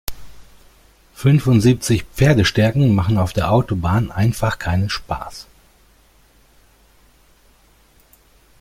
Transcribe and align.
Fünfundsiebzig 1.13 2.05
Pferdestärken 2.05 2.95
machen 2.95 3.19
auf 3.19 3.33
der 3.33 3.51
Autobahn 3.51 4.09
einfach 4.11 4.57
keinen 4.57 4.89
Spaß. 4.89 5.45